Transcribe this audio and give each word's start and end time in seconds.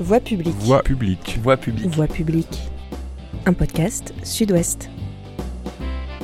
Voix 0.00 0.20
publique. 0.20 0.54
Voix 0.60 0.80
publique. 0.80 1.38
Voix 1.42 1.56
publique. 1.56 1.88
Voix 1.88 2.06
publique. 2.06 2.58
Un 3.46 3.52
podcast 3.52 4.14
Sud-Ouest. 4.22 4.88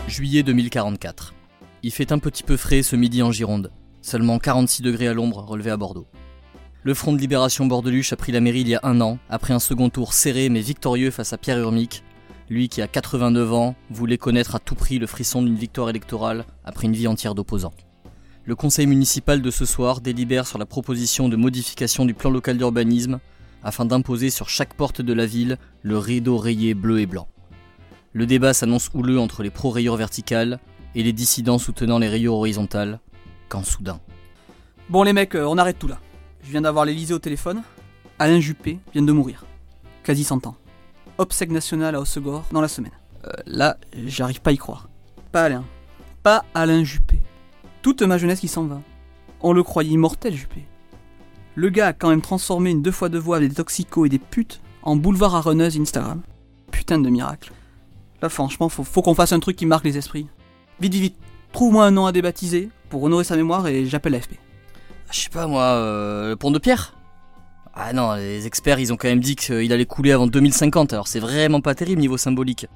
Juillet 0.06 0.44
2044. 0.44 1.34
Il 1.82 1.90
fait 1.90 2.12
un 2.12 2.20
petit 2.20 2.44
peu 2.44 2.56
frais 2.56 2.84
ce 2.84 2.94
midi 2.94 3.20
en 3.20 3.32
Gironde. 3.32 3.72
Seulement 4.00 4.38
46 4.38 4.82
degrés 4.82 5.08
à 5.08 5.12
l'ombre 5.12 5.42
relevé 5.42 5.72
à 5.72 5.76
Bordeaux. 5.76 6.06
Le 6.84 6.94
Front 6.94 7.12
de 7.14 7.18
Libération 7.18 7.66
Bordeluche 7.66 8.12
a 8.12 8.16
pris 8.16 8.30
la 8.30 8.40
mairie 8.40 8.60
il 8.60 8.68
y 8.68 8.76
a 8.76 8.80
un 8.84 9.00
an, 9.00 9.18
après 9.28 9.54
un 9.54 9.58
second 9.58 9.88
tour 9.88 10.12
serré 10.12 10.50
mais 10.50 10.60
victorieux 10.60 11.10
face 11.10 11.32
à 11.32 11.38
Pierre 11.38 11.58
Urmic, 11.58 12.04
lui 12.48 12.68
qui 12.68 12.80
a 12.80 12.86
89 12.86 13.52
ans 13.54 13.74
voulait 13.90 14.18
connaître 14.18 14.54
à 14.54 14.60
tout 14.60 14.76
prix 14.76 15.00
le 15.00 15.08
frisson 15.08 15.42
d'une 15.42 15.56
victoire 15.56 15.90
électorale 15.90 16.44
après 16.64 16.86
une 16.86 16.94
vie 16.94 17.08
entière 17.08 17.34
d'opposants. 17.34 17.74
Le 18.44 18.54
conseil 18.54 18.86
municipal 18.86 19.42
de 19.42 19.50
ce 19.50 19.64
soir 19.64 20.00
délibère 20.00 20.46
sur 20.46 20.58
la 20.58 20.66
proposition 20.66 21.28
de 21.28 21.34
modification 21.34 22.04
du 22.04 22.14
plan 22.14 22.30
local 22.30 22.56
d'urbanisme 22.56 23.18
afin 23.64 23.84
d'imposer 23.84 24.30
sur 24.30 24.48
chaque 24.48 24.74
porte 24.74 25.00
de 25.00 25.12
la 25.12 25.26
ville 25.26 25.58
le 25.82 25.98
rideau 25.98 26.36
rayé 26.36 26.74
bleu 26.74 27.00
et 27.00 27.06
blanc. 27.06 27.28
Le 28.12 28.26
débat 28.26 28.54
s'annonce 28.54 28.90
houleux 28.94 29.18
entre 29.18 29.42
les 29.42 29.50
pro-rayures 29.50 29.96
verticales 29.96 30.60
et 30.94 31.02
les 31.02 31.12
dissidents 31.12 31.58
soutenant 31.58 31.98
les 31.98 32.08
rayures 32.08 32.34
horizontales, 32.34 33.00
quand 33.48 33.64
soudain. 33.64 34.00
Bon 34.88 35.02
les 35.02 35.12
mecs, 35.12 35.34
euh, 35.34 35.46
on 35.46 35.58
arrête 35.58 35.78
tout 35.78 35.88
là. 35.88 35.98
Je 36.42 36.50
viens 36.50 36.60
d'avoir 36.60 36.84
l'Elysée 36.84 37.14
au 37.14 37.18
téléphone. 37.18 37.62
Alain 38.18 38.38
Juppé 38.38 38.78
vient 38.92 39.02
de 39.02 39.12
mourir. 39.12 39.44
Quasi 40.04 40.22
100 40.22 40.46
ans. 40.46 40.56
Obsèque 41.18 41.50
nationale 41.50 41.94
à 41.94 42.00
Hossegor 42.00 42.44
dans 42.52 42.60
la 42.60 42.68
semaine. 42.68 42.92
Euh, 43.26 43.30
là, 43.46 43.78
j'arrive 44.06 44.40
pas 44.40 44.50
à 44.50 44.52
y 44.52 44.58
croire. 44.58 44.88
Pas 45.32 45.44
Alain. 45.44 45.64
Pas 46.22 46.44
Alain 46.54 46.84
Juppé. 46.84 47.20
Toute 47.82 48.02
ma 48.02 48.18
jeunesse 48.18 48.40
qui 48.40 48.48
s'en 48.48 48.64
va. 48.64 48.80
On 49.40 49.52
le 49.52 49.62
croyait 49.62 49.90
immortel, 49.90 50.34
Juppé. 50.34 50.64
Le 51.56 51.68
gars 51.68 51.88
a 51.88 51.92
quand 51.92 52.08
même 52.08 52.20
transformé 52.20 52.70
une 52.70 52.82
deux 52.82 52.90
fois 52.90 53.08
deux 53.08 53.18
voix 53.18 53.38
des 53.38 53.48
toxicos 53.48 54.06
et 54.06 54.08
des 54.08 54.18
putes 54.18 54.60
en 54.82 54.96
boulevard 54.96 55.36
à 55.36 55.40
runneuse 55.40 55.78
Instagram. 55.78 56.20
Putain 56.72 56.98
de 56.98 57.08
miracle. 57.08 57.52
Là, 58.20 58.28
franchement, 58.28 58.68
faut, 58.68 59.02
qu'on 59.02 59.14
fasse 59.14 59.32
un 59.32 59.38
truc 59.38 59.56
qui 59.56 59.66
marque 59.66 59.84
les 59.84 59.96
esprits. 59.96 60.26
Vite, 60.80 60.94
vite, 60.94 61.02
vite. 61.02 61.16
Trouve-moi 61.52 61.86
un 61.86 61.92
nom 61.92 62.06
à 62.06 62.12
débaptiser 62.12 62.70
pour 62.88 63.04
honorer 63.04 63.22
sa 63.22 63.36
mémoire 63.36 63.68
et 63.68 63.86
j'appelle 63.86 64.12
l'AFP. 64.12 64.34
Je 65.12 65.20
sais 65.20 65.30
pas 65.30 65.46
moi, 65.46 65.62
euh, 65.62 66.30
le 66.30 66.36
pont 66.36 66.50
de 66.50 66.58
pierre 66.58 66.96
Ah 67.72 67.92
non, 67.92 68.14
les 68.14 68.46
experts 68.46 68.80
ils 68.80 68.92
ont 68.92 68.96
quand 68.96 69.08
même 69.08 69.20
dit 69.20 69.36
qu'il 69.36 69.72
allait 69.72 69.86
couler 69.86 70.10
avant 70.10 70.26
2050, 70.26 70.92
alors 70.92 71.06
c'est 71.06 71.20
vraiment 71.20 71.60
pas 71.60 71.76
terrible 71.76 72.00
niveau 72.00 72.16
symbolique. 72.16 72.66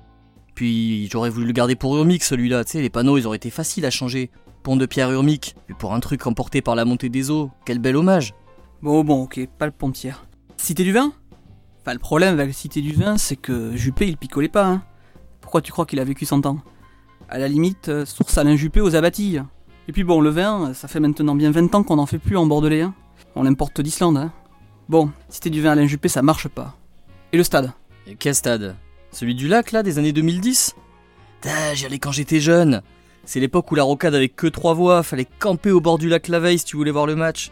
Puis 0.54 1.08
j'aurais 1.10 1.30
voulu 1.30 1.46
le 1.46 1.52
garder 1.52 1.74
pour 1.74 1.96
Urmic 1.96 2.22
celui-là, 2.22 2.64
tu 2.64 2.72
sais, 2.72 2.82
les 2.82 2.90
panneaux 2.90 3.18
ils 3.18 3.26
auraient 3.26 3.38
été 3.38 3.50
faciles 3.50 3.86
à 3.86 3.90
changer. 3.90 4.30
Pont 4.62 4.76
de 4.76 4.86
pierre 4.86 5.10
Urmic, 5.10 5.56
puis 5.66 5.74
pour 5.74 5.94
un 5.94 6.00
truc 6.00 6.26
emporté 6.26 6.62
par 6.62 6.74
la 6.74 6.84
montée 6.84 7.08
des 7.08 7.30
eaux, 7.30 7.50
quel 7.64 7.78
bel 7.78 7.96
hommage. 7.96 8.34
Bon, 8.80 9.02
bon, 9.02 9.22
ok, 9.22 9.40
pas 9.58 9.66
le 9.66 9.72
pont 9.72 9.88
de 9.88 9.94
pierre. 9.94 10.24
Cité 10.56 10.84
du 10.84 10.92
vin? 10.92 11.12
Enfin, 11.80 11.94
le 11.94 11.98
problème 11.98 12.34
avec 12.34 12.48
la 12.48 12.52
Cité 12.52 12.80
du 12.80 12.92
vin, 12.92 13.18
c'est 13.18 13.34
que 13.34 13.76
Juppé 13.76 14.06
il 14.06 14.16
picolait 14.16 14.48
pas, 14.48 14.66
hein. 14.66 14.82
Pourquoi 15.40 15.62
tu 15.62 15.72
crois 15.72 15.84
qu'il 15.84 15.98
a 15.98 16.04
vécu 16.04 16.26
100 16.26 16.46
ans? 16.46 16.58
À 17.28 17.38
la 17.38 17.48
limite, 17.48 17.88
euh, 17.88 18.04
source 18.04 18.38
Alain 18.38 18.54
Juppé 18.54 18.80
aux 18.80 18.94
abattilles. 18.94 19.42
Et 19.88 19.92
puis 19.92 20.04
bon, 20.04 20.20
le 20.20 20.30
vin, 20.30 20.74
ça 20.74 20.86
fait 20.86 21.00
maintenant 21.00 21.34
bien 21.34 21.50
20 21.50 21.74
ans 21.74 21.82
qu'on 21.82 21.96
n'en 21.96 22.06
fait 22.06 22.18
plus 22.18 22.36
en 22.36 22.46
bordelais. 22.46 22.82
Hein. 22.82 22.94
On 23.34 23.42
l'importe 23.42 23.80
d'Islande. 23.80 24.16
Hein. 24.16 24.32
Bon, 24.88 25.10
cité 25.28 25.50
du 25.50 25.60
vin 25.60 25.72
Alain 25.72 25.86
Juppé, 25.86 26.08
ça 26.08 26.22
marche 26.22 26.46
pas. 26.48 26.76
Et 27.32 27.36
le 27.36 27.42
stade? 27.42 27.72
Et 28.06 28.14
quel 28.14 28.34
stade? 28.34 28.76
Celui 29.10 29.34
du 29.34 29.48
lac 29.48 29.72
là, 29.72 29.82
des 29.82 29.98
années 29.98 30.12
2010 30.12 30.76
Putain, 31.40 31.74
j'y 31.74 31.86
allais 31.86 31.98
quand 31.98 32.12
j'étais 32.12 32.40
jeune. 32.40 32.82
C'est 33.24 33.40
l'époque 33.40 33.70
où 33.72 33.74
la 33.74 33.82
rocade 33.82 34.14
avait 34.14 34.28
que 34.28 34.46
trois 34.46 34.74
voies, 34.74 35.02
fallait 35.02 35.26
camper 35.38 35.70
au 35.70 35.80
bord 35.80 35.98
du 35.98 36.08
lac 36.08 36.28
la 36.28 36.40
veille 36.40 36.58
si 36.58 36.64
tu 36.64 36.76
voulais 36.76 36.90
voir 36.90 37.06
le 37.06 37.16
match. 37.16 37.50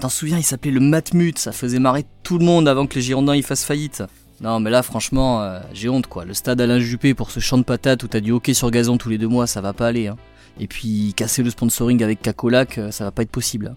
T'en 0.00 0.08
souviens, 0.10 0.38
il 0.38 0.42
s'appelait 0.42 0.70
le 0.70 0.80
Matmut, 0.80 1.38
ça 1.38 1.52
faisait 1.52 1.78
marrer 1.78 2.04
tout 2.22 2.38
le 2.38 2.44
monde 2.44 2.68
avant 2.68 2.86
que 2.86 2.94
les 2.94 3.00
Girondins 3.00 3.34
y 3.34 3.42
fassent 3.42 3.64
faillite. 3.64 4.02
Non 4.42 4.60
mais 4.60 4.68
là 4.68 4.82
franchement, 4.82 5.40
euh, 5.40 5.60
j'ai 5.72 5.88
honte 5.88 6.06
quoi. 6.06 6.26
Le 6.26 6.34
stade 6.34 6.60
Alain 6.60 6.78
Juppé 6.78 7.14
pour 7.14 7.30
ce 7.30 7.40
champ 7.40 7.56
de 7.56 7.62
patates 7.62 8.02
où 8.02 8.08
t'as 8.08 8.20
du 8.20 8.32
hockey 8.32 8.52
sur 8.52 8.70
gazon 8.70 8.98
tous 8.98 9.08
les 9.08 9.16
deux 9.16 9.28
mois, 9.28 9.46
ça 9.46 9.62
va 9.62 9.72
pas 9.72 9.86
aller. 9.86 10.08
Hein. 10.08 10.16
Et 10.60 10.66
puis 10.66 11.14
casser 11.16 11.42
le 11.42 11.48
sponsoring 11.48 12.02
avec 12.02 12.20
Cacolac, 12.20 12.76
euh, 12.76 12.90
ça 12.90 13.04
va 13.04 13.10
pas 13.10 13.22
être 13.22 13.30
possible. 13.30 13.74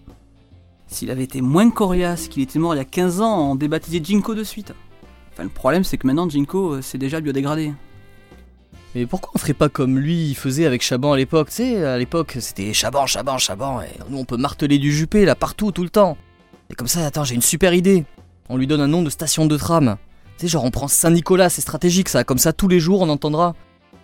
S'il 0.86 1.10
avait 1.10 1.24
été 1.24 1.40
moins 1.40 1.70
coriace 1.70 2.28
qu'il 2.28 2.42
était 2.42 2.58
mort 2.58 2.74
il 2.74 2.78
y 2.78 2.80
a 2.80 2.84
15 2.84 3.20
ans, 3.22 3.52
on 3.52 3.54
débaptisait 3.54 4.00
Jinko 4.02 4.34
de 4.34 4.44
suite. 4.44 4.74
Enfin, 5.32 5.44
le 5.44 5.48
problème, 5.48 5.84
c'est 5.84 5.96
que 5.96 6.06
maintenant, 6.06 6.28
Jinko, 6.28 6.74
euh, 6.74 6.82
c'est 6.82 6.98
déjà 6.98 7.20
biodégradé. 7.20 7.72
Mais 8.94 9.06
pourquoi 9.06 9.30
on 9.34 9.38
ferait 9.38 9.54
pas 9.54 9.68
comme 9.68 9.98
lui 9.98 10.30
il 10.30 10.34
faisait 10.34 10.66
avec 10.66 10.82
Chaban 10.82 11.12
à 11.12 11.16
l'époque? 11.16 11.48
Tu 11.50 11.56
sais, 11.56 11.84
à 11.84 11.96
l'époque 11.96 12.36
c'était 12.40 12.72
Chaban, 12.72 13.06
Chaban, 13.06 13.38
Chaban, 13.38 13.82
et 13.82 13.88
nous 14.08 14.18
on 14.18 14.24
peut 14.24 14.36
marteler 14.36 14.78
du 14.78 14.92
Juppé 14.92 15.24
là 15.24 15.34
partout, 15.34 15.70
tout 15.70 15.84
le 15.84 15.90
temps. 15.90 16.16
Et 16.70 16.74
comme 16.74 16.88
ça, 16.88 17.06
attends, 17.06 17.24
j'ai 17.24 17.34
une 17.34 17.42
super 17.42 17.74
idée. 17.74 18.04
On 18.48 18.56
lui 18.56 18.66
donne 18.66 18.80
un 18.80 18.88
nom 18.88 19.02
de 19.02 19.10
station 19.10 19.46
de 19.46 19.56
tram. 19.56 19.96
Tu 20.38 20.46
sais, 20.46 20.48
genre 20.48 20.64
on 20.64 20.70
prend 20.70 20.88
Saint-Nicolas, 20.88 21.50
c'est 21.50 21.60
stratégique 21.60 22.08
ça, 22.08 22.24
comme 22.24 22.38
ça 22.38 22.52
tous 22.52 22.68
les 22.68 22.80
jours 22.80 23.00
on 23.02 23.08
entendra. 23.08 23.54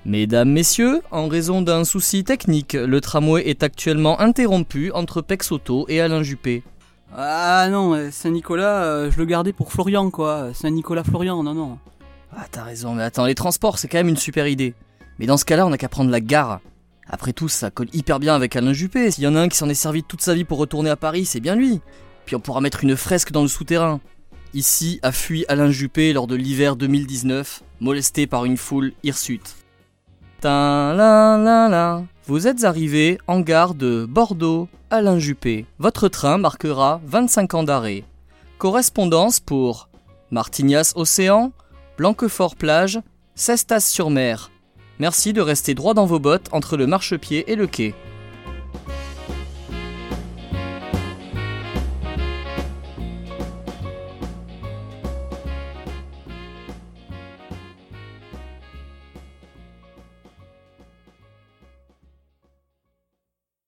Mesdames, 0.05 0.51
messieurs, 0.51 1.03
en 1.11 1.27
raison 1.27 1.63
d'un 1.63 1.83
souci 1.83 2.23
technique, 2.23 2.75
le 2.75 3.01
tramway 3.01 3.49
est 3.49 3.65
actuellement 3.65 4.21
interrompu 4.21 4.93
entre 4.93 5.21
Pexoto 5.21 5.85
et 5.89 6.01
Alain 6.01 6.23
Juppé. 6.23 6.63
Ah 7.13 7.67
non, 7.71 7.95
euh, 7.95 8.11
Saint-Nicolas, 8.13 8.85
euh, 8.85 9.11
je 9.11 9.19
le 9.19 9.25
gardais 9.25 9.53
pour 9.53 9.73
Florian, 9.73 10.11
quoi. 10.11 10.51
Saint-Nicolas-Florian, 10.55 11.43
non, 11.43 11.55
non. 11.55 11.79
Ah, 12.37 12.47
t'as 12.51 12.65
raison, 12.65 12.95
mais 12.95 13.03
attends, 13.03 13.25
les 13.25 13.35
transports, 13.35 13.79
c'est 13.79 13.89
quand 13.89 13.97
même 13.97 14.09
une 14.09 14.17
super 14.19 14.47
idée. 14.47 14.75
Mais 15.19 15.25
dans 15.25 15.39
ce 15.39 15.47
cas-là, 15.47 15.67
on 15.67 15.71
n'a 15.71 15.79
qu'à 15.79 15.89
prendre 15.89 16.11
la 16.11 16.21
gare. 16.21 16.61
Après 17.09 17.33
tout, 17.33 17.49
ça 17.49 17.71
colle 17.71 17.89
hyper 17.95 18.21
bien 18.21 18.35
avec 18.35 18.55
Alain 18.57 18.75
Juppé. 18.75 19.11
S'il 19.11 19.25
y 19.25 19.27
en 19.27 19.35
a 19.37 19.41
un 19.41 19.49
qui 19.49 19.57
s'en 19.57 19.71
est 19.71 19.75
servi 19.75 20.03
toute 20.03 20.21
sa 20.21 20.35
vie 20.35 20.45
pour 20.45 20.59
retourner 20.59 20.91
à 20.91 20.97
Paris, 20.97 21.25
c'est 21.25 21.41
bien 21.41 21.55
lui. 21.55 21.81
Puis 22.27 22.37
on 22.37 22.41
pourra 22.41 22.61
mettre 22.61 22.85
une 22.85 22.97
fresque 22.97 23.33
dans 23.33 23.41
le 23.43 23.49
souterrain. 23.49 24.01
Ici 24.53 25.01
a 25.03 25.13
fui 25.13 25.47
Alain 25.49 25.71
Juppé 25.71 26.13
lors 26.13 26.27
de 26.27 26.35
l'hiver 26.35 26.77
2019, 26.77 27.63
molesté 27.81 28.27
par 28.27 28.45
une 28.45 28.59
foule 28.59 28.93
hirsute. 29.03 29.55
Tin, 30.41 30.93
la, 30.95 31.39
la, 31.39 31.69
la. 31.71 32.03
Vous 32.27 32.47
êtes 32.47 32.65
arrivé 32.65 33.19
en 33.29 33.41
gare 33.41 33.75
de 33.75 34.05
Bordeaux, 34.05 34.69
Alain 34.91 35.19
Juppé. 35.19 35.65
Votre 35.79 36.09
train 36.09 36.37
marquera 36.37 37.01
25 37.07 37.55
ans 37.55 37.63
d'arrêt. 37.63 38.05
Correspondance 38.59 39.41
pour 39.41 39.89
Martignas 40.31 40.93
Océan, 40.97 41.53
Blanquefort 41.97 42.57
Plage, 42.57 43.01
Cestas 43.35 43.81
sur 43.81 44.11
Mer. 44.11 44.51
Merci 44.99 45.33
de 45.33 45.41
rester 45.41 45.75
droit 45.75 45.95
dans 45.95 46.05
vos 46.05 46.19
bottes 46.19 46.49
entre 46.53 46.77
le 46.77 46.87
marchepied 46.87 47.51
et 47.51 47.57
le 47.57 47.67
quai. 47.67 47.95